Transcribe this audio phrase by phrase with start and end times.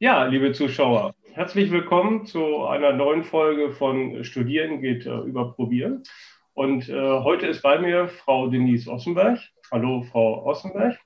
[0.00, 6.02] Ja, liebe Zuschauer, herzlich willkommen zu einer neuen Folge von Studieren geht äh, über Probieren.
[6.52, 9.38] Und äh, heute ist bei mir Frau Denise Ossenberg.
[9.70, 10.98] Hallo, Frau Ossenberg.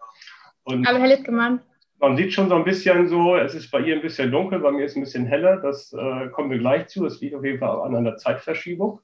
[0.64, 1.61] Und Hallo, Herr Littgemann.
[2.00, 4.71] Man sieht schon so ein bisschen so, es ist bei ihr ein bisschen dunkel, bei
[4.71, 5.59] mir ist es ein bisschen heller.
[5.59, 7.05] Das äh, kommen wir gleich zu.
[7.05, 9.00] Es liegt auf jeden Fall an einer Zeitverschiebung.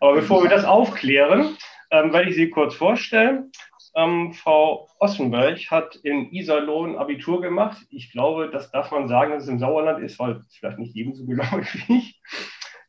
[0.00, 1.56] Aber bevor wir das aufklären,
[1.90, 3.50] ähm, werde ich Sie kurz vorstellen.
[3.96, 7.86] Ähm, Frau Ossenberg hat in Iserlohn Abitur gemacht.
[7.90, 10.94] Ich glaube, das darf man sagen, dass es im Sauerland ist, weil es vielleicht nicht
[10.94, 12.20] jedem so genau wie ich.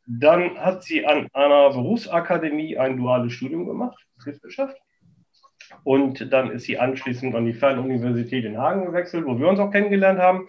[0.07, 4.77] Dann hat sie an einer Berufsakademie ein duales Studium gemacht, Betriebswirtschaft.
[5.83, 9.71] Und dann ist sie anschließend an die Fernuniversität in Hagen gewechselt, wo wir uns auch
[9.71, 10.47] kennengelernt haben.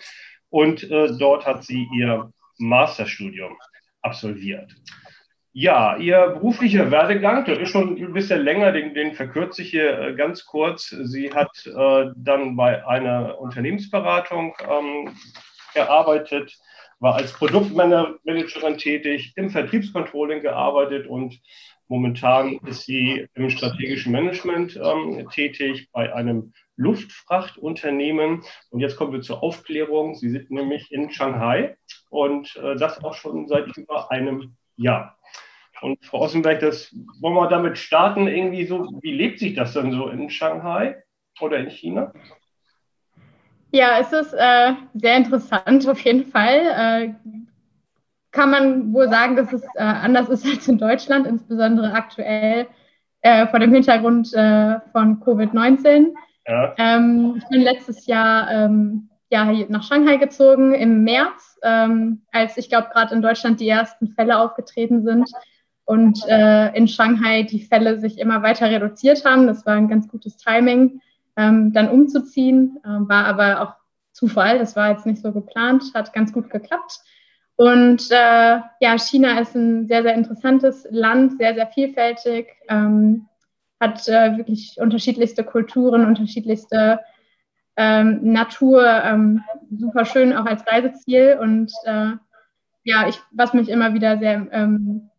[0.51, 3.57] Und äh, dort hat sie ihr Masterstudium
[4.03, 4.75] absolviert.
[5.59, 9.99] Ja, Ihr beruflicher Werdegang, der ist schon ein bisschen länger, den, den verkürze ich hier
[9.99, 10.91] äh, ganz kurz.
[10.91, 15.17] Sie hat äh, dann bei einer Unternehmensberatung ähm,
[15.73, 16.59] gearbeitet,
[17.01, 21.41] war als Produktmanagerin tätig, im Vertriebscontrolling gearbeitet und
[21.89, 28.43] momentan ist sie im strategischen Management ähm, tätig bei einem Luftfrachtunternehmen.
[28.69, 30.17] Und jetzt kommen wir zur Aufklärung.
[30.17, 31.79] Sie sind nämlich in Shanghai
[32.11, 35.16] und äh, das auch schon seit über einem Jahr.
[35.81, 39.93] Und Frau Ossenberg, das wollen wir damit starten, irgendwie so, wie lebt sich das dann
[39.93, 41.03] so in Shanghai
[41.41, 42.13] oder in China?
[43.73, 46.61] Ja, es ist äh, sehr interessant auf jeden Fall.
[46.77, 47.15] Äh,
[48.31, 52.67] kann man wohl sagen, dass es äh, anders ist als in Deutschland, insbesondere aktuell
[53.23, 56.15] äh, vor dem Hintergrund äh, von Covid-19.
[56.47, 56.75] Ja.
[56.79, 62.69] Ähm, ich bin letztes Jahr ähm, ja, nach Shanghai gezogen im März, ähm, als ich
[62.69, 65.29] glaube, gerade in Deutschland die ersten Fälle aufgetreten sind
[65.87, 69.47] und äh, in Shanghai die Fälle sich immer weiter reduziert haben.
[69.47, 71.01] Das war ein ganz gutes Timing,
[71.37, 73.75] ähm, dann umzuziehen, äh, war aber auch
[74.13, 77.01] Zufall, das war jetzt nicht so geplant, hat ganz gut geklappt.
[77.55, 83.29] Und äh, ja, China ist ein sehr, sehr interessantes Land, sehr, sehr vielfältig, ähm,
[83.81, 87.01] hat äh, wirklich unterschiedlichste Kulturen, unterschiedlichste
[87.77, 91.39] ähm, Natur, ähm, super schön auch als Reiseziel.
[91.41, 92.13] Und äh,
[92.85, 95.11] ja, ich, was mich immer wieder sehr ähm,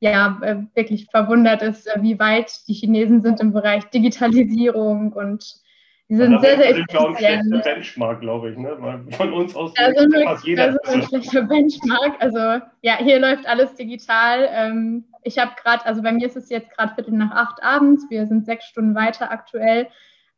[0.00, 5.62] ja, äh, wirklich verwundert ist, äh, wie weit die Chinesen sind im Bereich Digitalisierung und
[6.08, 6.88] die sind ja, sehr, sehr effizient.
[6.94, 9.04] Das ist ein schlechter Benchmark, glaube ich, ne?
[9.16, 10.66] Von uns aus da sind wir, fast jeder.
[10.68, 12.14] Das ist ein schlechter Benchmark.
[12.20, 12.38] Also
[12.82, 14.48] ja, hier läuft alles digital.
[14.52, 18.06] Ähm, ich habe gerade, also bei mir ist es jetzt gerade Viertel nach acht abends.
[18.08, 19.88] Wir sind sechs Stunden weiter aktuell.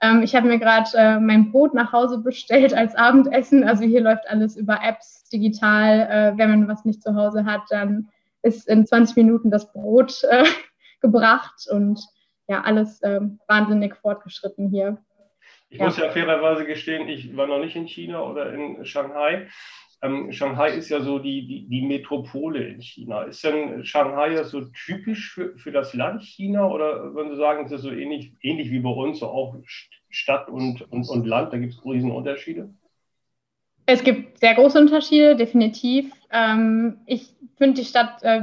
[0.00, 3.62] Ähm, ich habe mir gerade äh, mein Brot nach Hause bestellt als Abendessen.
[3.64, 6.32] Also hier läuft alles über Apps digital.
[6.36, 8.08] Wenn man was nicht zu Hause hat, dann
[8.42, 10.44] ist in 20 Minuten das Brot äh,
[11.00, 12.00] gebracht und
[12.48, 14.98] ja, alles ähm, wahnsinnig fortgeschritten hier.
[15.68, 15.84] Ich ja.
[15.84, 19.48] muss ja fairerweise gestehen, ich war noch nicht in China oder in Shanghai.
[20.00, 23.24] Ähm, Shanghai ist ja so die, die, die, Metropole in China.
[23.24, 27.64] Ist denn Shanghai ja so typisch für, für das Land China oder würden Sie sagen,
[27.64, 29.56] ist das so ähnlich, ähnlich wie bei uns, so auch
[30.08, 31.52] Stadt und, und, und Land?
[31.52, 32.72] Da gibt es riesen Unterschiede?
[33.90, 36.12] Es gibt sehr große Unterschiede, definitiv.
[36.30, 38.42] Ähm, ich finde die Stadt äh,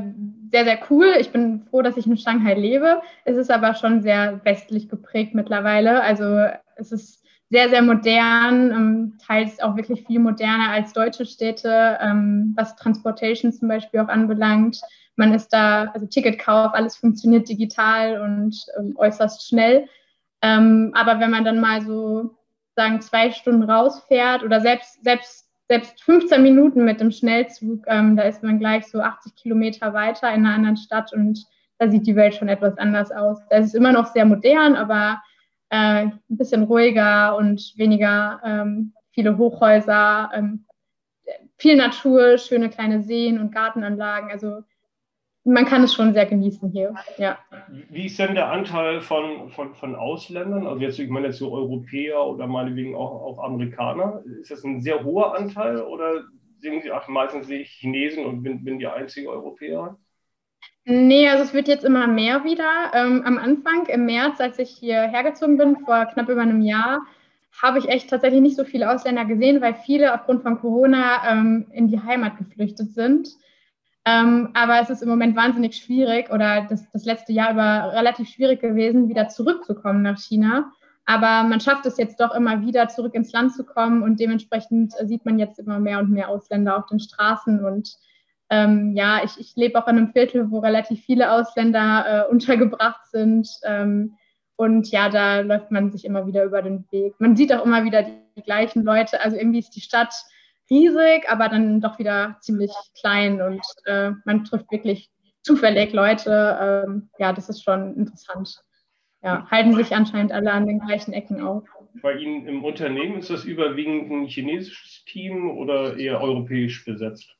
[0.51, 1.13] sehr, sehr cool.
[1.19, 3.03] Ich bin froh, dass ich in Shanghai lebe.
[3.25, 6.01] Es ist aber schon sehr westlich geprägt mittlerweile.
[6.01, 6.47] Also
[6.77, 12.55] es ist sehr, sehr modern, ähm, teils auch wirklich viel moderner als deutsche Städte, ähm,
[12.57, 14.81] was Transportation zum Beispiel auch anbelangt.
[15.15, 19.87] Man ist da, also Ticketkauf, alles funktioniert digital und ähm, äußerst schnell.
[20.41, 22.31] Ähm, aber wenn man dann mal so
[22.75, 28.23] sagen, zwei Stunden rausfährt oder selbst, selbst, selbst 15 Minuten mit dem Schnellzug, ähm, da
[28.23, 31.45] ist man gleich so 80 Kilometer weiter in einer anderen Stadt und
[31.77, 33.39] da sieht die Welt schon etwas anders aus.
[33.49, 35.21] Es ist immer noch sehr modern, aber
[35.69, 40.65] äh, ein bisschen ruhiger und weniger ähm, viele Hochhäuser, ähm,
[41.57, 44.29] viel Natur, schöne kleine Seen und Gartenanlagen.
[44.31, 44.63] Also
[45.45, 46.95] man kann es schon sehr genießen hier.
[47.17, 47.37] Ja.
[47.89, 50.65] Wie ist denn der Anteil von, von, von Ausländern?
[50.65, 54.23] Also jetzt, ich meine jetzt so Europäer oder meinetwegen auch, auch Amerikaner.
[54.41, 56.23] Ist das ein sehr hoher Anteil oder
[56.59, 59.95] sehen Sie, ach, meistens sehe ich Chinesen und bin, bin die einzige Europäerin?
[60.83, 62.91] Nee, also es wird jetzt immer mehr wieder.
[62.93, 67.01] Ähm, am Anfang, im März, als ich hier hergezogen bin, vor knapp über einem Jahr,
[67.61, 71.67] habe ich echt tatsächlich nicht so viele Ausländer gesehen, weil viele aufgrund von Corona ähm,
[71.71, 73.29] in die Heimat geflüchtet sind.
[74.07, 78.29] Ähm, aber es ist im Moment wahnsinnig schwierig oder das, das letzte Jahr über relativ
[78.29, 80.71] schwierig gewesen, wieder zurückzukommen nach China.
[81.05, 84.93] Aber man schafft es jetzt doch immer wieder, zurück ins Land zu kommen und dementsprechend
[85.03, 87.63] sieht man jetzt immer mehr und mehr Ausländer auf den Straßen.
[87.63, 87.95] Und
[88.49, 93.07] ähm, ja, ich, ich lebe auch in einem Viertel, wo relativ viele Ausländer äh, untergebracht
[93.07, 93.49] sind.
[93.63, 94.17] Ähm,
[94.55, 97.15] und ja, da läuft man sich immer wieder über den Weg.
[97.19, 99.21] Man sieht auch immer wieder die, die gleichen Leute.
[99.21, 100.13] Also irgendwie ist die Stadt
[100.69, 105.09] riesig, aber dann doch wieder ziemlich klein und äh, man trifft wirklich
[105.41, 106.57] zufällig Leute.
[106.59, 108.59] Ähm, ja, das ist schon interessant.
[109.21, 111.63] Ja, halten sich anscheinend alle an den gleichen Ecken auf.
[112.01, 117.35] Bei Ihnen im Unternehmen ist das überwiegend ein chinesisches Team oder eher europäisch besetzt?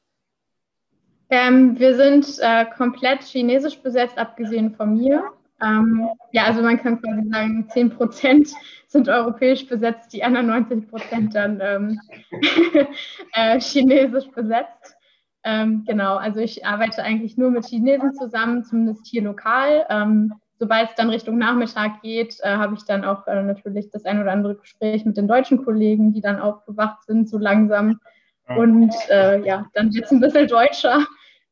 [1.30, 5.32] Ähm, wir sind äh, komplett chinesisch besetzt, abgesehen von mir.
[5.62, 8.50] Ähm, ja, also man kann quasi sagen, 10 Prozent
[8.88, 12.00] sind europäisch besetzt, die anderen 90 Prozent dann ähm,
[13.34, 14.96] äh, chinesisch besetzt.
[15.44, 19.86] Ähm, genau, also ich arbeite eigentlich nur mit Chinesen zusammen, zumindest hier lokal.
[19.90, 24.06] Ähm, sobald es dann Richtung Nachmittag geht, äh, habe ich dann auch äh, natürlich das
[24.06, 28.00] ein oder andere Gespräch mit den deutschen Kollegen, die dann aufgewacht sind, so langsam.
[28.48, 31.06] Und äh, ja, dann wird es ein bisschen deutscher.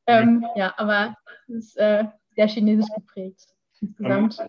[0.06, 1.16] Ähm, ja, aber
[1.48, 2.06] es ist äh,
[2.36, 3.53] sehr chinesisch geprägt
[3.84, 4.40] insgesamt.
[4.40, 4.48] Ähm,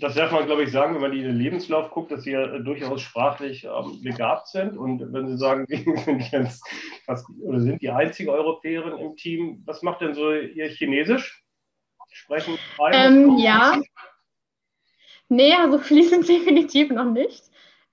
[0.00, 2.32] das darf man, glaube ich, sagen, wenn man die in den Lebenslauf guckt, dass sie
[2.32, 4.76] ja durchaus sprachlich ähm, begabt sind.
[4.76, 5.66] Und wenn Sie sagen,
[6.04, 6.66] sind jetzt
[7.04, 11.44] fast, oder sind die einzige Europäerin im Team, was macht denn so Ihr Chinesisch?
[12.08, 12.58] Sprechen
[12.92, 13.78] ähm, Ja.
[15.28, 17.44] Nee, also fließend definitiv noch nicht.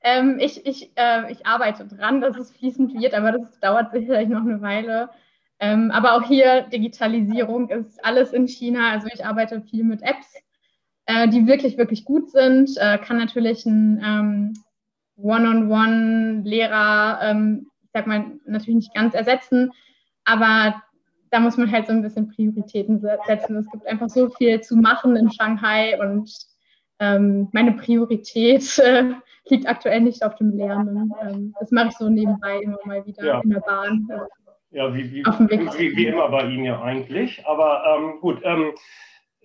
[0.02, 4.30] Ähm, ich, ich, äh, ich arbeite dran, dass es fließend wird, aber das dauert sicherlich
[4.30, 5.10] noch eine Weile.
[5.60, 8.92] Ähm, aber auch hier Digitalisierung ist alles in China.
[8.92, 10.36] Also ich arbeite viel mit Apps
[11.08, 12.78] äh, die wirklich, wirklich gut sind.
[12.78, 14.54] Äh, kann natürlich ein ähm,
[15.18, 19.72] One-on-One-Lehrer, ähm, ich sag mal, natürlich nicht ganz ersetzen,
[20.26, 20.84] aber
[21.32, 23.58] da muss man halt so ein bisschen Prioritäten setzen.
[23.58, 26.32] Es gibt einfach so viel zu machen in Shanghai und
[27.00, 29.14] ähm, meine Priorität äh,
[29.50, 31.12] liegt aktuell nicht auf dem Lernen.
[31.22, 33.42] Ähm, das mache ich so nebenbei immer mal wieder ja.
[33.42, 34.08] in der Bahn.
[34.72, 37.46] ja, wie, wie, wie, wie, immer bei Ihnen ja eigentlich.
[37.46, 38.72] Aber ähm, gut, ähm,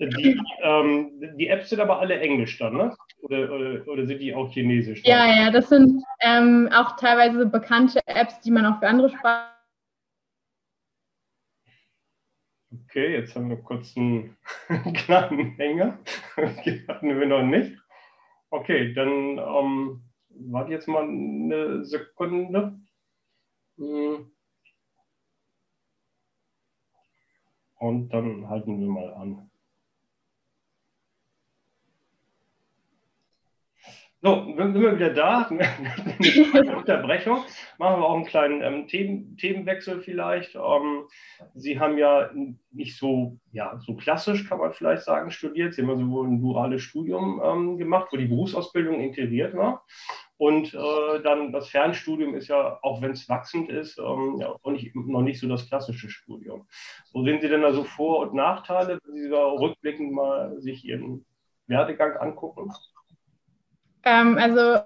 [0.09, 2.95] die, ähm, die Apps sind aber alle Englisch dann, ne?
[3.23, 5.03] Oder, oder, oder sind die auch Chinesisch?
[5.05, 9.53] Ja, ja, das sind ähm, auch teilweise bekannte Apps, die man auch für andere Sprachen.
[12.85, 14.37] Okay, jetzt haben wir kurz einen
[14.95, 15.99] kleinen Hänger.
[16.37, 17.79] Okay, hatten wir noch nicht.
[18.51, 22.79] Okay, dann ähm, warte jetzt mal eine Sekunde.
[23.77, 24.33] Hm.
[27.79, 29.51] Und dann halten wir mal an.
[34.25, 35.49] So, sind wir wieder da.
[36.77, 37.39] Unterbrechung.
[37.79, 40.55] Machen wir auch einen kleinen ähm, Themen, Themenwechsel vielleicht.
[40.55, 41.09] Ähm,
[41.55, 42.31] Sie haben ja
[42.71, 45.75] nicht so, ja, so klassisch, kann man vielleicht sagen, studiert.
[45.75, 49.85] Sie haben also wohl ein duales Studium ähm, gemacht, wo die Berufsausbildung integriert war.
[50.37, 54.71] Und äh, dann das Fernstudium ist ja, auch wenn es wachsend ist, ähm, ja, auch
[54.71, 56.69] nicht, noch nicht so das klassische Studium.
[57.13, 60.85] Wo sehen Sie denn da so Vor- und Nachteile, wenn Sie da rückblickend mal sich
[60.85, 61.27] Ihren
[61.67, 62.71] Werdegang angucken?
[64.05, 64.81] Ähm, also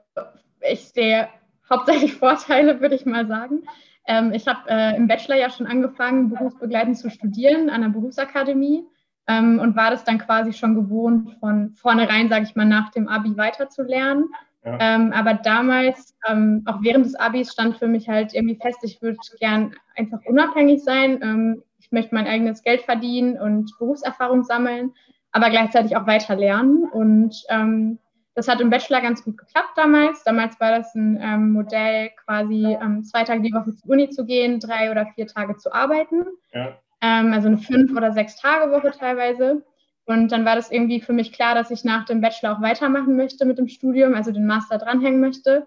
[0.70, 1.28] ich sehe
[1.68, 3.62] hauptsächlich Vorteile, würde ich mal sagen.
[4.06, 8.84] Ähm, ich habe äh, im Bachelor ja schon angefangen, berufsbegleitend zu studieren an der Berufsakademie
[9.26, 13.08] ähm, und war das dann quasi schon gewohnt, von vornherein, sage ich mal, nach dem
[13.08, 14.26] Abi weiterzulernen.
[14.64, 14.78] Ja.
[14.80, 19.00] Ähm, aber damals, ähm, auch während des Abis, stand für mich halt irgendwie fest, ich
[19.02, 21.20] würde gern einfach unabhängig sein.
[21.22, 24.92] Ähm, ich möchte mein eigenes Geld verdienen und Berufserfahrung sammeln,
[25.30, 26.84] aber gleichzeitig auch weiter lernen.
[26.92, 27.98] Und ähm,
[28.36, 30.22] das hat im Bachelor ganz gut geklappt damals.
[30.22, 34.26] Damals war das ein ähm, Modell, quasi ähm, zwei Tage die Woche zur Uni zu
[34.26, 36.26] gehen, drei oder vier Tage zu arbeiten.
[36.52, 36.78] Ja.
[37.00, 39.64] Ähm, also eine fünf- oder sechs Tage Woche teilweise.
[40.04, 43.16] Und dann war das irgendwie für mich klar, dass ich nach dem Bachelor auch weitermachen
[43.16, 45.66] möchte mit dem Studium, also den Master dranhängen möchte.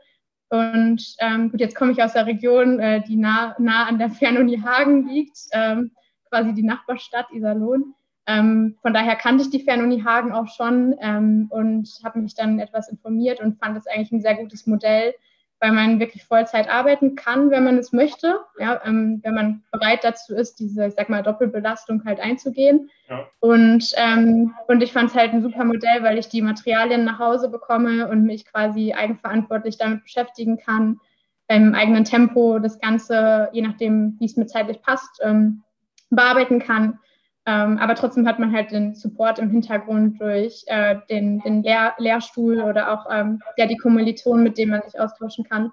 [0.49, 4.11] Und ähm, gut, jetzt komme ich aus der Region, äh, die nah, nah an der
[4.11, 5.91] Fernuni Hagen liegt, ähm,
[6.29, 7.95] quasi die Nachbarstadt Iserlohn.
[8.29, 12.59] Ähm, von daher kannte ich die Fernuni Hagen auch schon ähm, und habe mich dann
[12.59, 15.15] etwas informiert und fand es eigentlich ein sehr gutes Modell,
[15.59, 20.03] weil man wirklich Vollzeit arbeiten kann, wenn man es möchte, ja, ähm, wenn man bereit
[20.03, 22.91] dazu ist, diese, ich sag mal, Doppelbelastung halt einzugehen.
[23.09, 23.25] Ja.
[23.39, 27.17] Und, ähm, und ich fand es halt ein super Modell, weil ich die Materialien nach
[27.17, 30.99] Hause bekomme und mich quasi eigenverantwortlich damit beschäftigen kann,
[31.47, 35.63] im eigenen Tempo das Ganze, je nachdem, wie es mir zeitlich passt, ähm,
[36.11, 36.99] bearbeiten kann.
[37.49, 41.95] Ähm, aber trotzdem hat man halt den Support im Hintergrund durch äh, den, den Lehr
[41.97, 45.71] Lehrstuhl oder auch ähm, ja, die Kommilitonen, mit denen man sich austauschen kann.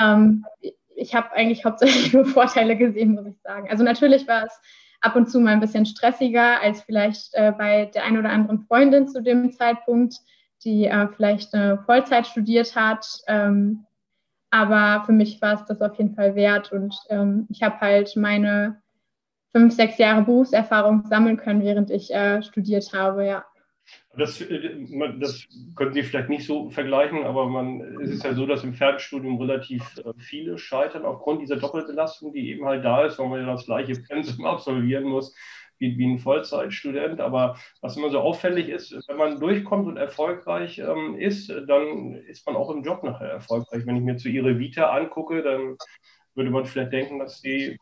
[0.00, 0.44] Ähm,
[0.96, 3.68] ich habe eigentlich hauptsächlich nur Vorteile gesehen, muss ich sagen.
[3.70, 4.60] Also natürlich war es
[5.00, 8.66] ab und zu mal ein bisschen stressiger als vielleicht äh, bei der einen oder anderen
[8.66, 10.16] Freundin zu dem Zeitpunkt,
[10.64, 13.06] die äh, vielleicht eine Vollzeit studiert hat.
[13.28, 13.86] Ähm,
[14.50, 18.16] aber für mich war es das auf jeden Fall wert und ähm, ich habe halt
[18.16, 18.82] meine
[19.56, 23.46] fünf, sechs Jahre Berufserfahrung sammeln können, während ich äh, studiert habe, ja.
[24.14, 24.86] Das, äh,
[25.18, 28.74] das können Sie vielleicht nicht so vergleichen, aber man, es ist ja so, dass im
[28.74, 33.40] Fernstudium relativ äh, viele scheitern aufgrund dieser Doppelbelastung, die eben halt da ist, weil man
[33.40, 35.34] ja das gleiche Pensum absolvieren muss
[35.78, 37.22] wie, wie ein Vollzeitstudent.
[37.22, 42.46] Aber was immer so auffällig ist, wenn man durchkommt und erfolgreich ähm, ist, dann ist
[42.46, 43.86] man auch im Job nachher erfolgreich.
[43.86, 45.76] Wenn ich mir zu Ihre Vita angucke, dann
[46.36, 47.78] würde man vielleicht denken, dass sie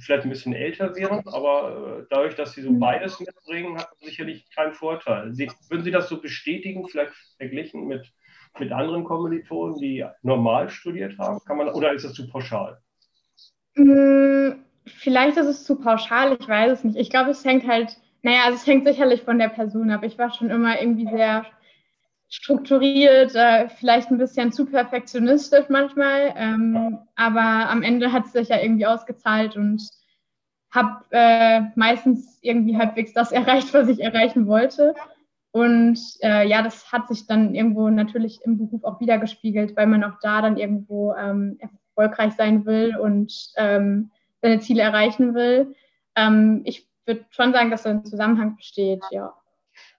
[0.00, 4.08] vielleicht ein bisschen älter wären, aber äh, dadurch, dass sie so beides mitbringen, hat man
[4.08, 5.34] sicherlich keinen Vorteil.
[5.34, 8.06] Sie, würden Sie das so bestätigen, vielleicht verglichen mit,
[8.58, 11.40] mit anderen Kommilitonen, die normal studiert haben?
[11.44, 12.78] Kann man, oder ist das zu pauschal?
[13.74, 14.50] Mm,
[14.86, 16.96] vielleicht ist es zu pauschal, ich weiß es nicht.
[16.96, 20.04] Ich glaube, es hängt halt, naja, also es hängt sicherlich von der Person ab.
[20.04, 21.46] Ich war schon immer irgendwie sehr
[22.28, 28.48] strukturiert, äh, vielleicht ein bisschen zu perfektionistisch manchmal, ähm, aber am Ende hat es sich
[28.48, 29.82] ja irgendwie ausgezahlt und
[30.70, 34.94] habe äh, meistens irgendwie halbwegs das erreicht, was ich erreichen wollte.
[35.50, 40.04] Und äh, ja, das hat sich dann irgendwo natürlich im Beruf auch wiedergespiegelt, weil man
[40.04, 44.10] auch da dann irgendwo ähm, erfolgreich sein will und ähm,
[44.42, 45.74] seine Ziele erreichen will.
[46.14, 49.32] Ähm, ich würde schon sagen, dass da ein Zusammenhang besteht, ja.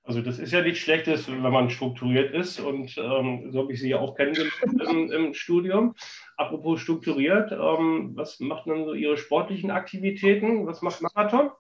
[0.10, 3.80] Also das ist ja nichts Schlechtes, wenn man strukturiert ist und ähm, so habe ich
[3.80, 5.94] Sie ja auch kennengelernt im, im Studium.
[6.36, 10.66] Apropos strukturiert, ähm, was macht dann so Ihre sportlichen Aktivitäten?
[10.66, 11.52] Was macht Marathon?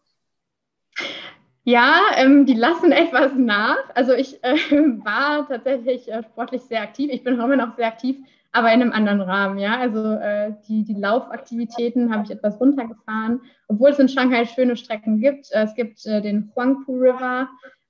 [1.63, 3.77] Ja, ähm, die lassen etwas nach.
[3.93, 4.55] Also ich äh,
[5.05, 7.11] war tatsächlich äh, sportlich sehr aktiv.
[7.13, 8.17] Ich bin immer noch sehr aktiv,
[8.51, 9.59] aber in einem anderen Rahmen.
[9.59, 14.75] Ja, also äh, die, die Laufaktivitäten habe ich etwas runtergefahren, obwohl es in Shanghai schöne
[14.75, 15.51] Strecken gibt.
[15.51, 17.47] Äh, es gibt äh, den Huangpu River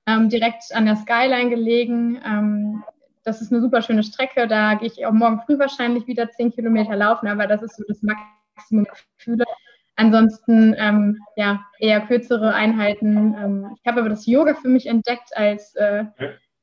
[0.08, 2.20] direkt an der Skyline gelegen.
[2.24, 2.82] Ähm,
[3.24, 4.48] das ist eine super schöne Strecke.
[4.48, 7.84] Da gehe ich auch morgen früh wahrscheinlich wieder zehn Kilometer laufen, aber das ist so
[7.86, 9.44] das Maximum Gefühle.
[9.96, 13.34] Ansonsten ähm, ja eher kürzere Einheiten.
[13.34, 16.04] Ähm, ich habe aber das Yoga für mich entdeckt als äh,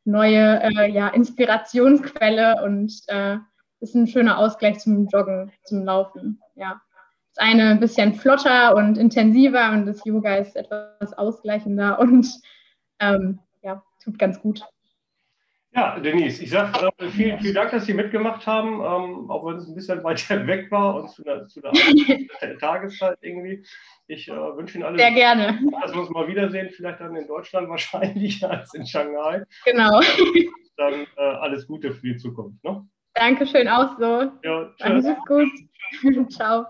[0.05, 3.37] neue äh, ja, Inspirationsquelle und äh,
[3.79, 6.41] ist ein schöner Ausgleich zum Joggen, zum Laufen.
[6.55, 6.81] Ja.
[7.35, 12.27] Das eine ein bisschen flotter und intensiver und das Yoga ist etwas ausgleichender und
[12.99, 14.63] ähm, ja, tut ganz gut.
[15.77, 19.57] Ja, Denise, ich sage äh, vielen, vielen Dank, dass Sie mitgemacht haben, ähm, auch wenn
[19.57, 23.63] es ein bisschen weiter weg war und zu einer, zu einer Tageszeit irgendwie.
[24.07, 24.99] Ich äh, wünsche Ihnen alles.
[24.99, 25.59] Sehr gerne.
[25.81, 29.43] Dass wir uns mal wiedersehen, vielleicht dann in Deutschland wahrscheinlich als in Shanghai.
[29.65, 30.01] Genau.
[30.77, 32.63] Dann äh, alles Gute für die Zukunft.
[32.63, 32.87] Ne?
[33.13, 34.31] Dankeschön auch so.
[34.43, 34.81] Ja, tschüss.
[34.81, 36.31] Alles gut.
[36.31, 36.65] Ciao.